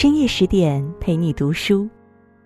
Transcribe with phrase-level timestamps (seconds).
[0.00, 1.88] 深夜十点陪你读书，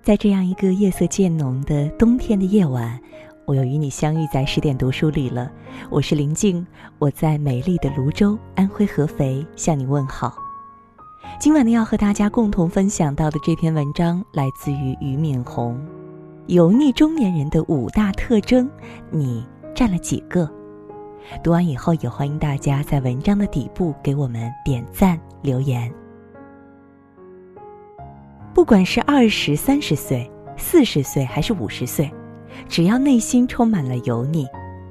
[0.03, 2.99] 在这样一个夜色渐浓的冬天的夜晚，
[3.44, 5.53] 我又与你相遇在十点读书里了。
[5.91, 6.67] 我是林静，
[6.99, 10.35] 我在美丽的泸州，安徽合肥向你问好。
[11.39, 15.75] 今晚呢，要和大家共同分享到的这篇文章来自于俞敏洪，
[16.46, 18.66] 《油腻中年人的五大特征》，
[19.11, 20.50] 你占了几个？
[21.45, 25.93] 读完以后，也欢迎大家在文章的底部给我们点赞留言。
[28.55, 32.12] 不管是二十三十岁、四十岁还是五十岁，
[32.69, 34.47] 只要内心充满了油腻，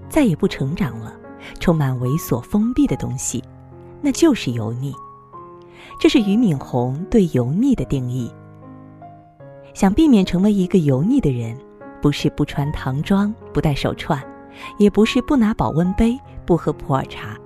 [0.10, 1.14] 再也不成长了，
[1.60, 3.44] 充满猥琐封闭的东西，
[4.02, 4.94] 那就是油腻。
[6.00, 8.32] 这是俞敏洪对油腻的定义。
[9.74, 11.56] 想避免成为一个油腻的人，
[12.02, 14.22] 不是不穿唐装、不戴手串，
[14.80, 17.38] 也不是不拿保温杯、不喝普洱茶，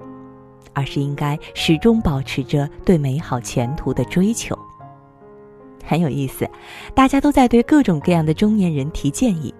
[0.73, 4.57] 而是应该始终保持着对美好前途的追求。
[5.85, 6.49] 很有意思，
[6.93, 9.53] 大家都在对各种各样的中年人提建议，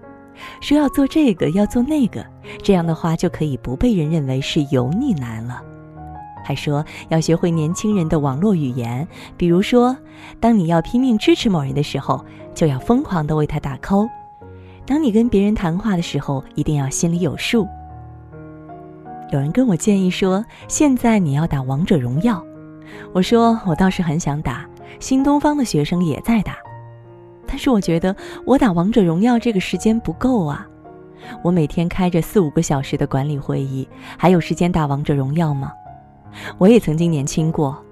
[0.60, 2.24] 说要做这个，要做那个，
[2.62, 5.62] 这样的话就可以不被人认为是油腻男了。
[6.44, 9.96] 还说要学会年轻人的网络语言，比如说，
[10.38, 14.08] 当你要拼命支持某人的时候，就要疯狂的为他打 call；
[14.86, 17.66] 当你跟别人谈话的时候，一定要心里有数。
[19.32, 22.40] 有人跟我建议说，现在你要打王者荣耀，
[23.12, 24.64] 我说我倒是很想打。
[24.98, 26.56] 新东方的学生也在打，
[27.46, 30.66] 但是我觉得我打王者荣耀这个时间不够啊！
[31.42, 35.72] 我每天开着四五个小时的管理会议，还有时间打王者荣耀吗？
[36.58, 37.82] 我也曾经年轻过，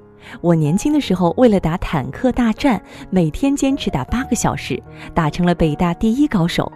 [0.41, 4.81] 我年轻的时候为了打坦克大战，每天坚持打八个小时，
[5.15, 6.71] 打成了北大第一高手。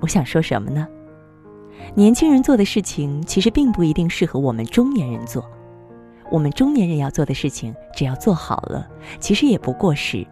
[0.00, 0.86] 我想说什么呢？
[1.94, 5.44] 年轻人做的事情其实并不一定适合我们中年人做。
[6.30, 8.86] 我们中年人要做的事情，只要做好了，
[9.18, 10.26] 其实也不过时。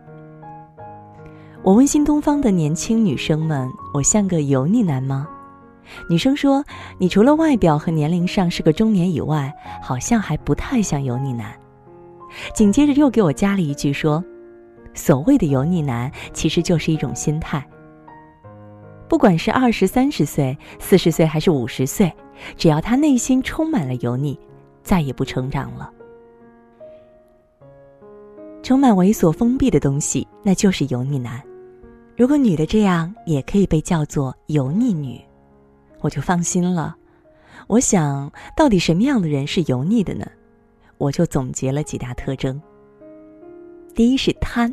[1.63, 5.27] 我问新东方的年轻女生们：“我像个油腻男吗？”
[6.09, 6.65] 女生说
[6.99, 11.53] ：“你除了外表和年龄上是个中年以外，好像还不太像油腻男。”
[12.55, 14.23] 紧接着又给我加了一句说
[14.95, 17.65] ：“所谓的油腻男，其实就是一种心态。
[19.09, 22.13] 不管是二十三十岁、四十岁还是五十岁，
[22.57, 24.39] 只要他内心充满了油腻。”
[24.87, 25.93] 再也不成长了。
[28.63, 31.43] 充满猥琐封闭的东西，那就是油腻男。
[32.17, 35.21] 如果女的这样也可以被叫做油腻女，
[36.01, 36.97] 我就放心了。
[37.67, 40.25] 我想到底什么样的人是油腻的呢？
[40.99, 42.63] 我就总结了几大特征。
[43.93, 44.73] 第一是贪。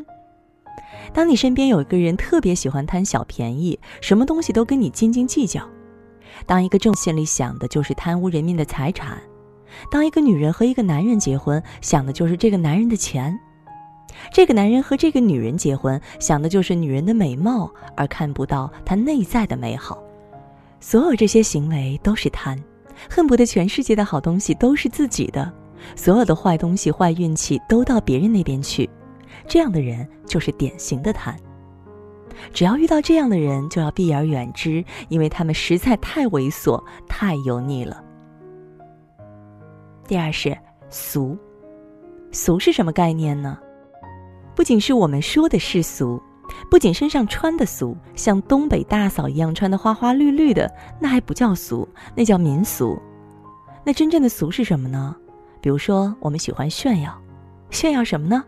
[1.12, 5.68] 当你身边有一个人特别喜欢贪小便宜，什么东西都跟你斤斤计较，
[6.46, 9.20] 当一个正心里想的就是贪污人民的财产。
[9.92, 13.34] 当一个女人和一个男人结婚，想的就是这个男人的钱；
[14.32, 20.02] 这个男人和这个女人结婚，想的就是女人的美貌，而看不到她内在的美好。
[20.80, 22.62] 所有这些行为都是贪，
[23.10, 25.52] 恨不得全世界的好东西都是自己的，
[25.96, 28.90] 所有的坏东西、坏运气都到别人那边去。
[29.48, 31.36] 这样的人就是典型的贪。
[32.52, 38.04] 只要遇到这样的人，就要避而远之，因为他们实在太猥琐、太油腻了。
[40.14, 40.56] 第二是
[40.92, 41.36] 俗，
[42.32, 43.58] 俗是什么概念呢？
[44.54, 46.22] 不仅是我们说的世俗，
[46.70, 52.96] 不仅身上穿的俗，像东北大嫂一样穿的花花绿绿的，那还不叫俗，那叫民俗。
[53.84, 55.16] 那真正的俗是什么呢？
[55.60, 57.12] 比如说，我们喜欢炫耀，
[57.72, 58.46] 炫耀什么呢？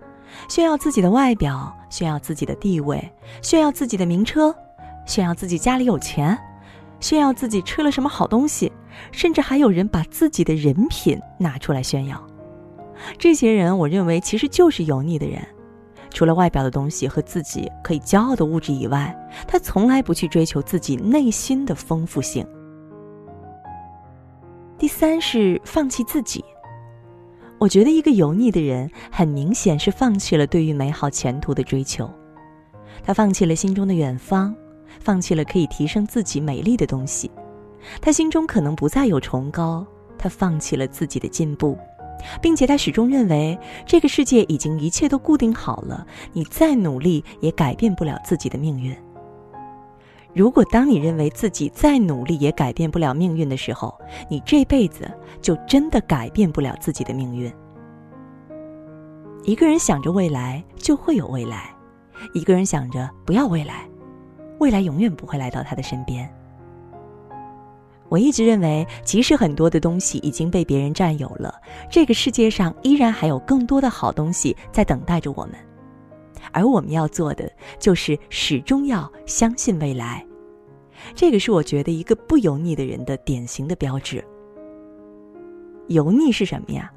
[0.48, 3.12] 炫耀自己的外表，炫耀自己的地位，
[3.42, 4.56] 炫耀自己的名车，
[5.08, 6.38] 炫耀自己家里有钱。
[7.00, 8.72] 炫耀自己吃了什么好东西，
[9.12, 12.22] 甚至还有人把自己的人品拿出来炫耀。
[13.18, 15.46] 这些人，我认为其实就是油腻的人。
[16.12, 19.14] 除了外表的东西和自己可以骄傲的物质以外，
[19.46, 22.48] 他从来不去追求自己内心的丰富性。
[24.78, 26.44] 第三是放弃自己。
[27.58, 32.10] 我觉得一个油腻的人，很明显是放弃了对于美好前途的追求，
[33.04, 34.56] 他放弃了心中的远方。
[35.06, 37.30] 放弃了可以提升自己美丽的东西，
[38.02, 39.86] 他心中可能不再有崇高。
[40.18, 41.78] 他放弃了自己的进步，
[42.42, 43.56] 并且他始终认为
[43.86, 48.98] 这个世界已经一切都固定好了，你再努力也改变不了自己的命运。
[50.34, 53.94] 如果当你认为自己再努力也改变不了命运的时候，
[54.28, 55.08] 你这辈子
[55.40, 57.54] 就真的改变不了自己的命运。
[59.44, 61.76] 一个人想着未来，就会有未来；
[62.34, 63.88] 一个人想着不要未来。
[64.60, 66.30] 未来永远不会来到他的身边。
[68.08, 71.54] 我一直认为，即使很多的东西已经被别人占有了，
[71.90, 75.56] 这个世界上依然还有更多的好东西在等待着我们。
[76.52, 80.26] 而我们要做的就是始终要相信未来。
[81.16, 84.24] 这个是我觉得一个不油腻的人的典型的标志。
[85.88, 86.92] 油腻是什么呀？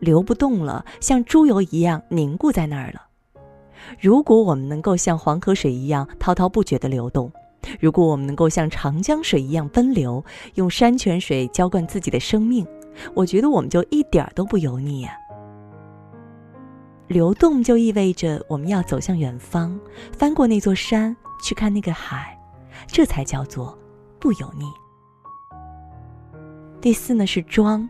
[0.00, 3.07] 流不动了，像猪油一样凝固在那儿了。
[4.00, 7.30] 如果我们能够像黄河水一样滔滔不绝的流动，
[7.80, 12.66] 如果我们能够像长江水一样奔流，用山泉水浇灌自己的生命，
[13.14, 15.12] 我觉得我们就一点儿都不油腻呀。
[17.08, 19.78] 流动就意味着我们要走向远方，
[20.12, 22.38] 翻过那座山去看那个海，
[22.86, 23.76] 这才叫做
[24.18, 24.66] 不油腻。
[26.80, 27.88] 第四呢是装，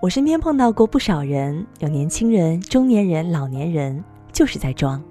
[0.00, 5.02] 我身边碰到过不少人，有年轻人、中年人、老年人，就是在装，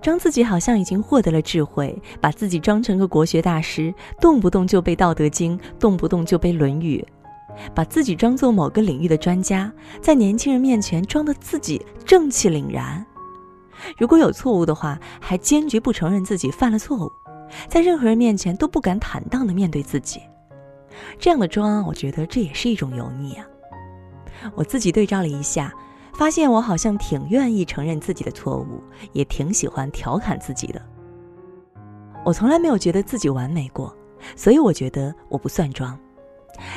[0.00, 7.04] 装自己好像已经获得了智慧，把自己装成个国学大师，动不动就背《道德经》，动不动就背《论语》。
[7.74, 13.04] 把自己装作某个领域的专家，在年轻人面前装的自己正气凛然。
[13.98, 17.10] 如果有错误的话，还坚决不承认自己犯了错误，
[17.68, 20.20] 在任何人面前都不敢坦荡的面对自己。
[21.18, 23.44] 这样的装，我觉得这也是一种油腻啊。
[24.54, 25.74] 我自己对照了一下，
[26.14, 30.80] 发现我好像挺愿意承认自己的错误，也挺喜欢调侃自己的。
[32.24, 33.94] 我从来没有觉得自己完美过，
[34.36, 35.98] 所以我觉得我不算装。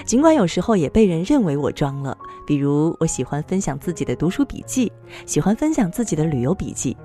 [0.06, 4.90] 尽管有时候也被人认为我装了，比如我喜欢分享自己的读书笔记，
[5.26, 6.96] 喜欢分享自己的旅游笔记，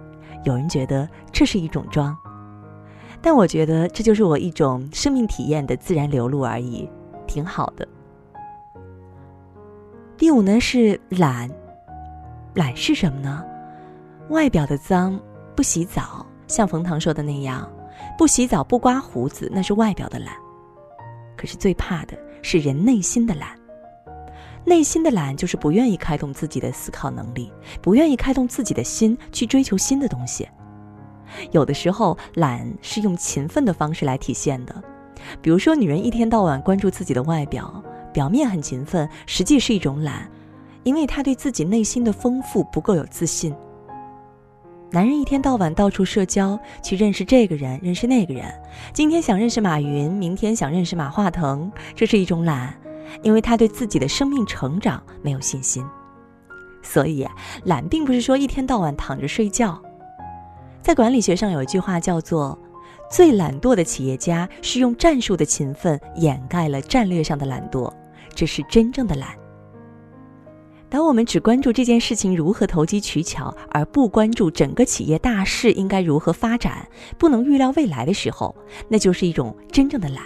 [0.45, 2.17] 有人觉得这是一种装，
[3.21, 6.89] 但我觉得这就是我一种生命体验的自然流露而已，
[7.27, 7.89] 挺好的。
[10.17, 11.51] 第五呢是懒，
[12.59, 13.45] 懒是什么呢？
[14.31, 15.17] 外表的脏，
[15.55, 17.71] 不洗澡，像冯唐说的那样，
[18.19, 20.35] 不洗澡不刮胡子，那是外表的懒。
[21.37, 22.19] 可是最怕的。
[22.41, 23.51] 是人内心的懒，
[24.65, 27.53] 内心的懒就是不愿意开动自己的思考能力，
[27.83, 30.49] 不愿意开动自己的心去追求新的东西。
[31.51, 34.83] 有的时候，懒是用勤奋的方式来体现的，
[35.43, 37.83] 比如说，女人一天到晚关注自己的外表，
[38.13, 40.31] 表面很勤奋，实际是一种懒，
[40.85, 43.55] 因为他对自己内心的丰富不够有自信。
[44.91, 48.47] 男人一天到晚到处社交，去认识这个人，认识那个人。
[48.95, 52.75] 今天想认识马云，明天想认识马化腾，这是一种懒，
[53.23, 55.85] 因为他对自己的生命成长没有信心。
[56.83, 57.29] 所以，
[57.65, 59.79] 懒并不是说一天到晚躺着睡觉。
[60.81, 62.59] 在管理学上有一句话叫做
[63.13, 67.93] ：“最懒惰的企业家是用战术的勤奋掩盖了战略上的懒惰，
[68.35, 69.29] 这是真正的懒。”
[70.91, 76.89] 当我们只关注这件事情如何投机取巧，而不关注整个企业大势应该如何发展，
[77.19, 78.57] 不能预料未来的时候，
[78.89, 80.25] 那就是一种真正的懒。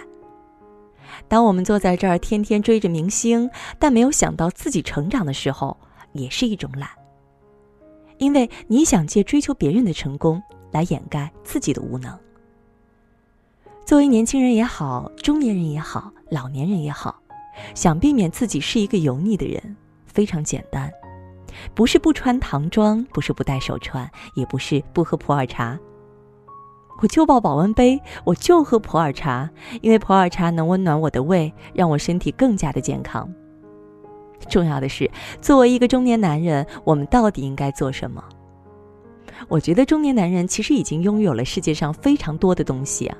[1.27, 5.77] 当我们坐在这儿天天追着明星，但没有想到自己成长的时候，
[6.13, 6.89] 也是一种懒。
[8.19, 12.17] 因为你想借追求别人的成功来掩盖自己的无能。
[13.85, 17.21] 作为年轻人也好，中年人也好，老年人也好，
[17.75, 19.75] 想避免自己是一个油腻的人。
[20.13, 20.91] 非常简单，
[21.73, 25.77] 不是不穿唐装，不是不戴手串，也不是不喝普洱茶。
[27.01, 29.49] 我就抱保温杯，我就喝普洱茶，
[29.81, 33.27] 因为普洱茶能温暖我的胃，让我身体更加的健康。
[34.47, 35.09] 重要的是，
[35.41, 38.23] 作为一个中年男人，我们到底应该做什么？
[39.49, 43.17] 我觉得中年男人其实已经拥有了世界上非常多的东西啊。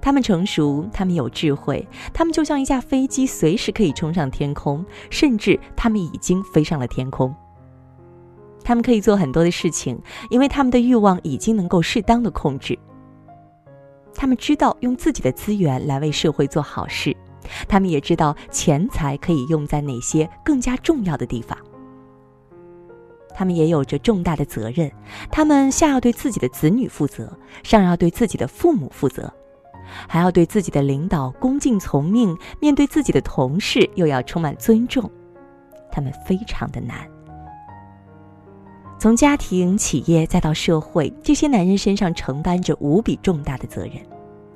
[0.00, 7.34] 他们成熟，他们有智慧，他们就像一架飞机，随时可以冲上天空，甚至他们已经飞上了天空。
[8.62, 10.00] 他们可以做很多的事情，
[10.30, 12.78] 因为他们的欲望已经能够适当的控制。
[14.14, 17.14] 他们知道用自己的资源来为社会做好事，
[17.68, 21.58] 他们也知道钱财可以用在哪些更加重要的地方。
[23.36, 24.90] 他们也有着重大的责任，
[25.30, 29.30] 他们下要对自己的子女负责，上要对自己的父母负责。
[30.08, 35.10] 还要对自己的领导恭敬从命，面对自己的同事又要充满尊重，
[35.90, 36.96] 他们非常的难。
[38.98, 43.94] 从家庭、企业再到社会，这些男人身上承担着无比重大的责任。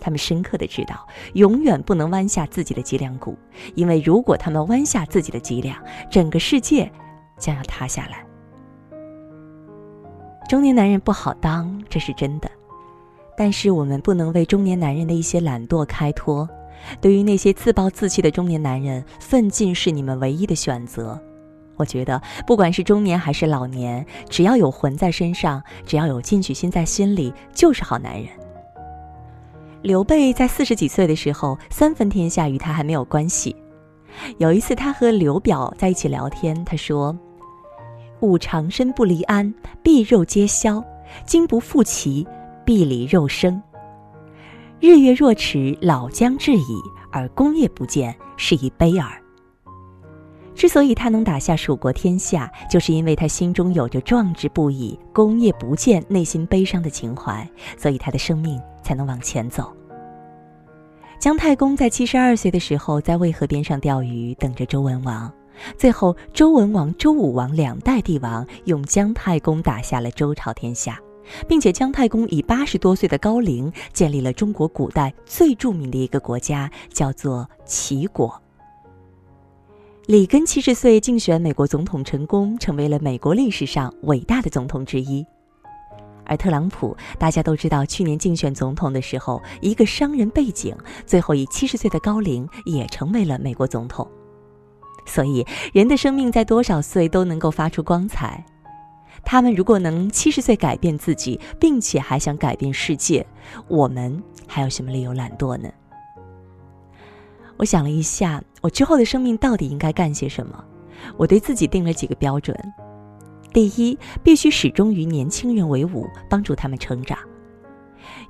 [0.00, 3.37] 他们深刻的知道，永远不能弯下自己的脊梁骨，
[3.75, 5.76] 因为如果他们弯下自己的脊梁，
[6.08, 6.90] 整个世界
[7.37, 8.25] 将要塌下来。
[10.49, 12.49] 中年男人不好当，这是真的。
[13.38, 16.47] 但是我们不能为中年男人的一些懒惰开脱。
[17.00, 21.16] 对于那些自暴自弃的中年男人，奋进是你们唯一的选择。
[21.76, 28.26] 我觉得，不管是中年还是老年，只要有魂在身上，只要有进取心在心里，就是好男人。
[29.83, 33.54] 刘备在四十几岁的时候，三分天下与他还没有关系。
[34.38, 37.16] 有一次，他和刘表在一起聊天，他说
[38.18, 40.83] ：“吾长身不离鞍，臂肉皆消。”
[41.25, 42.26] 今不复其，
[42.68, 43.62] 必离肉生。
[44.78, 46.78] 日月若迟，老将至矣，
[47.10, 49.10] 而功业不见，是以悲耳。
[50.54, 57.48] 之所以他能打下蜀国天下，就是因为他心中有着壮志不已、功业不见、内心悲伤的情怀，
[57.78, 59.75] 所以他的生命才能往前走。
[61.18, 65.32] 姜太公在七十二岁的时候，在渭河边上钓鱼，等着周文王。
[65.78, 71.00] 最后，周文王、周武王两代帝王用姜太公打下了周朝天下，
[71.47, 78.40] 并且姜太公以八十多岁的高龄，建立了中国古代最著名的一个国家，叫做齐国。
[80.06, 85.26] 里根七十岁竞选美国总统成功，成为了美国历史上伟大的总统之一。
[86.25, 94.06] 而特朗普，大家都知道，去年竞选总统的时候，一个商人背景，最后以七十岁的高龄也成为了美国总统。
[95.06, 98.44] 所以，人的生命在多少岁都能够发出光彩。
[99.30, 103.26] 他们如果能七十岁改变自己，并且还想改变世界，
[103.68, 105.68] 我们还有什么理由懒惰呢？
[107.58, 110.64] 我想了一下，我之后的生命到底应该干些什么？
[111.18, 112.56] 我对自己定了几个标准：
[113.52, 117.18] 第一，必须始终与年轻人为伍，帮助他们成长。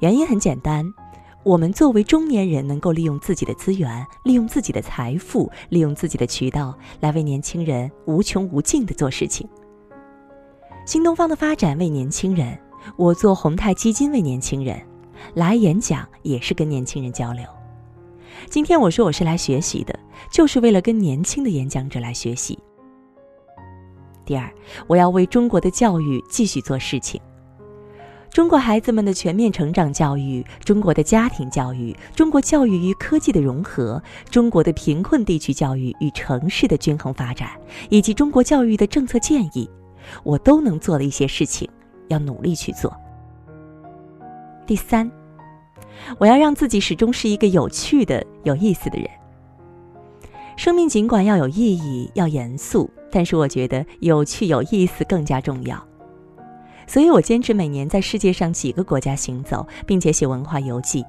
[0.00, 0.84] 原因很简单，
[1.44, 9.48] 我们作为中年人，能够利用自己的资源，利用自己的财富，利用自己的渠道，来为年轻人无穷无尽的做事情。
[10.88, 12.58] 新东方的发展为年轻人，
[12.96, 14.80] 我做宏泰基金为年轻人，
[15.34, 17.44] 来演讲也是跟年轻人交流。
[18.48, 19.94] 今天我说我是来学习的，
[20.32, 22.58] 就是为了跟年轻的演讲者来学习。
[24.24, 24.50] 第二，
[24.86, 27.20] 我要为中国的教育继续做事情。
[28.30, 37.50] 中国孩子们的全面成长教育，中国的家庭教育，中国教育与科技的融合，中国的贫困地区教育与城市的均衡发展，
[37.90, 39.68] 以及中国教育的政策建议，
[40.22, 41.68] 我都能做的一些事情，
[42.08, 42.94] 要努力去做。
[44.66, 45.10] 第三。
[46.16, 49.08] 我要让自己始终是一个有趣的、有意思的人。
[50.56, 55.82] 生命尽管要有意义、要严肃，但是我觉得有趣、有意思更加重要。
[56.86, 61.04] 所以我坚持每年在世界上几个国家行走，并且写文化游记。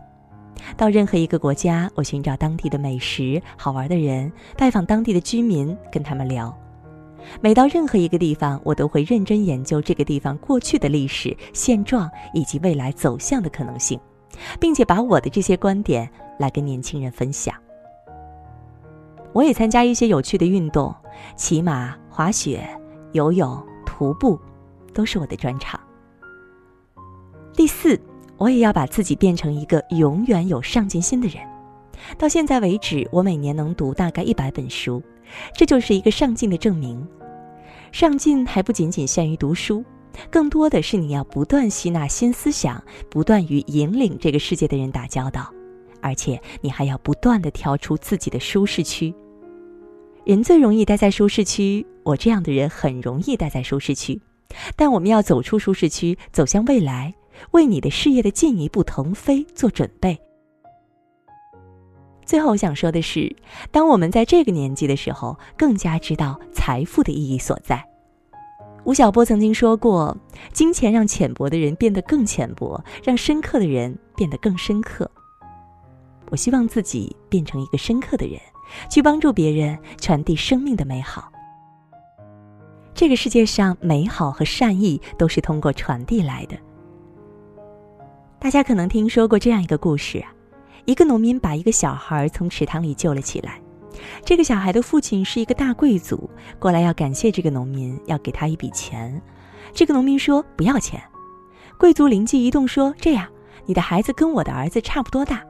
[0.75, 6.56] 到任何一个国家，我寻找当地的美食、好玩的人，拜访当地的居民，跟他们聊。
[7.42, 14.00] 每到任何一个地方，我都会认真研究这个地方过去的历史、现状以及未来走向的可能性。
[14.60, 17.54] 并且把我的这些观点来跟年轻人分享。
[19.34, 20.94] 我也参加一些有趣的运动，
[21.36, 22.68] 骑马、滑雪、
[23.12, 24.40] 游泳、徒步，
[24.94, 25.80] 都是我的专长。
[27.54, 28.00] 第四，
[28.38, 31.44] 我也要把自己变成一个永远有上进心的人。
[32.18, 35.04] 到现在为止，我每年能读大概一百本书，
[35.53, 37.05] 这就是一个上进的证明。
[37.91, 39.83] 上进还不仅仅限于读书。
[40.29, 45.50] 更多的是你要不断吸纳新思想，不断与引领这个世界的人打交道，
[46.01, 49.13] 而且你还要不断的跳出自己的舒适区。
[50.25, 54.19] 人最容易待在舒适区，我这样的人很容易待在舒适区，
[54.75, 57.13] 但我们要走出舒适区，走向未来，
[57.51, 60.19] 为你的事业的进一步腾飞做准备。
[62.29, 63.36] 最后想说的是，
[63.71, 67.83] 当我们在这个年纪的时候，更加知道财富的意义所在。
[68.83, 70.15] 吴晓波曾经说过
[70.53, 75.09] ：“金钱让浅薄的人变得更浅薄，让深刻的人变得更深刻。”
[76.29, 78.39] 我希望自己变成一个深刻的人，
[78.91, 81.31] 去帮助别人传递生命的美好。
[82.93, 86.55] 这个世界上，美好和善意都是通过传递来的。
[88.38, 90.24] 大家可能听说过这样一个故事：
[90.89, 93.62] 一个农民把一个小孩从池塘里救了起来。
[94.25, 96.27] 这个小孩的父亲是一个大贵族，
[96.58, 99.22] 过来要感谢这个农民，要给他一笔钱。
[99.72, 101.00] 这个农民说不要钱。
[101.77, 103.27] 贵族灵机一动说：“这样，
[103.67, 105.43] 你的孩子跟我的儿子差不多大，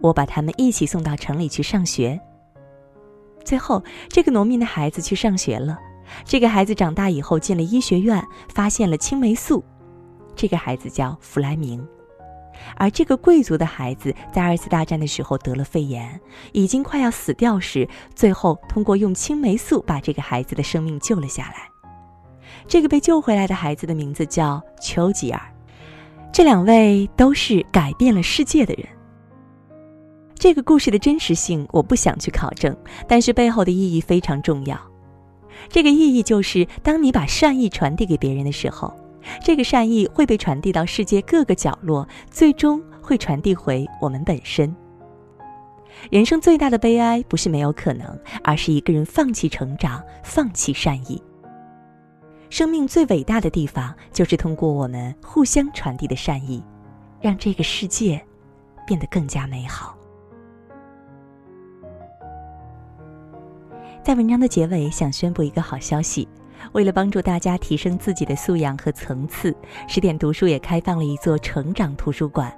[0.00, 2.18] 我把他们一起送到城里去上学。”
[3.44, 5.78] 最后，这个农民的孩子去上学了。
[6.24, 9.62] 这个孩子长大以后进了医学院，发现了青霉素。
[10.34, 11.86] 这个孩子叫弗莱明。
[12.76, 16.20] 而这个贵族的孩子在二次大战的时候得了肺炎，
[16.52, 21.68] 已经快要死掉时，最后通过用青霉素把这个孩子的生命救了下来。
[22.68, 25.40] 这个被救回来的孩子的名字叫丘吉尔。
[26.32, 28.86] 这两位都是改变了世界的人。
[30.38, 32.76] 这个故事的真实性我不想去考证，
[33.08, 34.78] 但是背后的意义非常重要。
[35.68, 38.94] 这个意义就是，当你把善意传递给别人的时候。
[39.42, 44.74] 这个善意会被传递到世界各个角落，最终会传递回我们本身。
[46.10, 51.22] 人生最大的悲哀不是没有可能，而是一个人放弃成长，放弃善意。
[52.50, 56.62] 生命最伟大的地方，就是通过我们互相传递的善意，
[57.20, 58.24] 让这个世界
[58.86, 59.96] 变得更加美好。
[64.02, 66.28] 在文章的结尾，想宣布一个好消息：
[66.72, 69.54] 为了帮助大家提升自己的素养和层次，
[69.88, 72.52] 十点读书也开放了一座成长图书馆。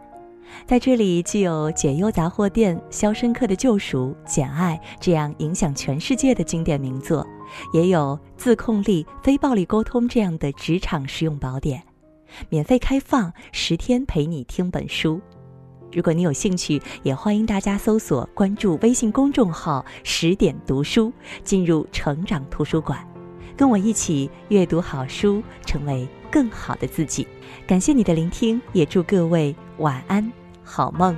[0.67, 7.27] 在这里，既有《解忧杂货店》《肖申克的救赎》《简爱》这样影响全世界的经典名作，
[7.75, 11.83] 也有《自控力》《非暴力沟通》这样的职场实用宝典，
[12.49, 15.21] 免费开放十天陪你听本书。
[15.91, 21.11] 如果你有兴趣，也欢迎大家搜索关注微信公众号“十点读书”，
[21.43, 23.07] 进入成长图书馆，
[23.59, 27.27] 跟我一起阅读好书，成为更好的自己。
[27.67, 30.33] 感谢你的聆听，也祝各位晚安。
[30.63, 31.17] 好梦。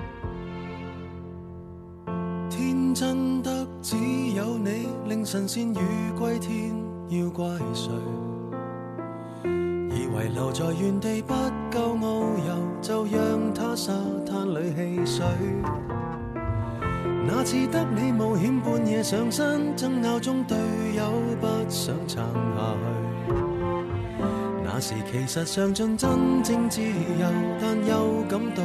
[2.48, 3.94] 天真得只
[4.34, 5.78] 有你，令神仙鱼
[6.18, 6.74] 归天，
[7.10, 7.44] 要怪
[7.74, 7.92] 谁？
[9.44, 11.34] 以为留在原地不
[11.70, 13.92] 够遨游，就让它沙
[14.24, 15.26] 滩里戏水。
[17.32, 20.56] 那次得你冒险半夜上山，争拗中队
[20.96, 23.34] 友不想撑下去。
[24.64, 27.26] 那时其实尝尽真正自由，
[27.60, 28.62] 但又感到。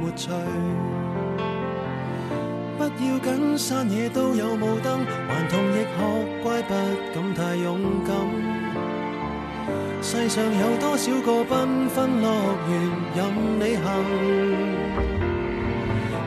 [0.00, 0.28] 没趣，
[2.76, 5.96] 不要紧，山野都有雾灯，顽童亦学
[6.42, 6.74] 乖，不
[7.14, 8.14] 敢太勇敢。
[10.02, 12.28] 世上有多少个缤纷乐
[12.68, 12.72] 园
[13.16, 13.18] 任
[13.58, 15.13] 你行？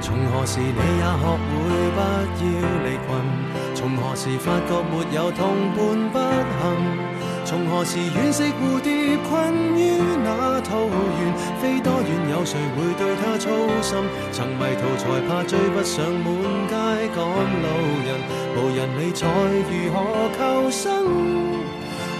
[0.07, 2.47] 从何时你也学会不要
[2.85, 3.11] 离群？
[3.75, 5.83] 从何时发觉没有同伴
[6.13, 6.63] 不行？
[7.43, 11.35] 从何时惋惜蝴蝶困于那桃源？
[11.59, 13.97] 飞多远有谁会对它操心？
[14.31, 16.25] 曾迷途才怕追不上满
[16.69, 17.67] 街赶路
[18.07, 18.15] 人，
[18.55, 21.56] 无人理睬如何求生？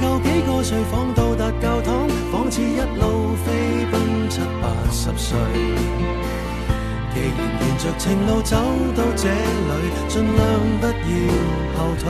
[0.00, 3.52] 够几个睡房到达教堂，仿似一路飞
[3.90, 5.38] 奔七八十岁。
[7.14, 7.30] 既然
[7.60, 8.56] 沿着情路走
[8.96, 9.72] 到这里，
[10.08, 10.42] 尽量
[10.80, 10.92] 不要
[11.76, 12.02] 后退。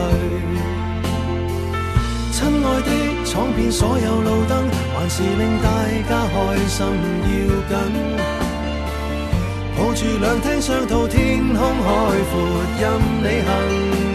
[2.31, 2.89] 亲爱的，
[3.25, 5.67] 闯遍所有路灯，还是令大
[6.09, 6.35] 家开
[6.67, 6.85] 心
[7.23, 7.33] 要
[7.69, 7.71] 紧。
[9.77, 11.89] 抱住两厅双套，天空海
[12.31, 12.33] 阔
[12.79, 12.83] 任
[13.21, 14.14] 你行。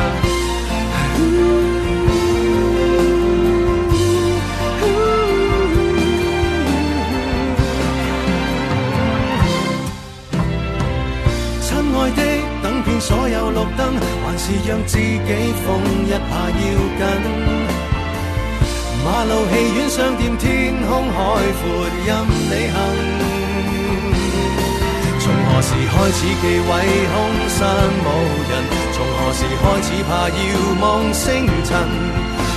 [13.01, 15.09] 所有绿灯，还是让自己
[15.65, 15.67] 疯
[16.05, 16.61] 一下要
[16.99, 17.01] 紧。
[19.03, 20.45] 马路、戏院、商店，天
[20.87, 21.17] 空海
[21.57, 21.61] 阔
[22.05, 22.77] 任你行。
[25.19, 26.69] 从何时开始忌讳
[27.11, 27.15] 空
[27.49, 27.59] 山
[28.05, 28.07] 无
[28.49, 28.53] 人？
[28.93, 30.39] 从何时开始怕遥
[30.79, 31.25] 望星
[31.65, 31.69] 辰？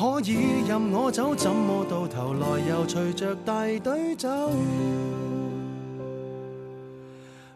[0.00, 4.50] 可以任我走，怎么到头来又随着大队走？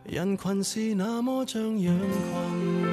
[0.04, 2.83] 人群是那么像羊群。